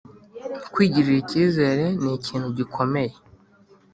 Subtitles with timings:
[0.73, 3.13] kwigirira ikizere ni ikintu gikomeye